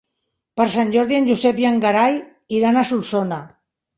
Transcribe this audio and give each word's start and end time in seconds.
Per 0.59 0.65
Sant 0.75 0.93
Jordi 0.95 1.17
en 1.17 1.27
Josep 1.31 1.59
i 1.63 1.67
en 1.71 1.77
Gerai 1.85 2.17
iran 2.61 2.79
a 2.83 2.87
Solsona. 2.93 3.39